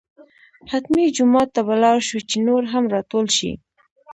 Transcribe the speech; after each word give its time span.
حتمي 0.71 1.05
جومات 1.15 1.47
ته 1.55 1.61
به 1.67 1.75
لاړ 1.83 1.97
شو 2.07 2.19
چې 2.29 2.37
نور 2.47 2.61
هم 2.71 2.83
راټول 2.93 3.25
شي. 3.37 3.51